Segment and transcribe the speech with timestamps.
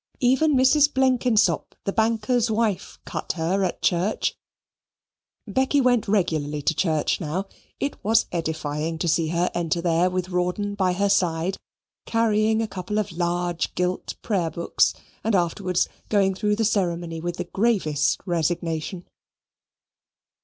[0.19, 0.91] Even Mrs.
[0.91, 4.33] Blenkinsop, the banker's wife, cut her at church.
[5.45, 7.45] Becky went regularly to church now;
[7.79, 11.57] it was edifying to see her enter there with Rawdon by her side,
[12.07, 17.37] carrying a couple of large gilt prayer books, and afterwards going through the ceremony with
[17.37, 19.05] the gravest resignation.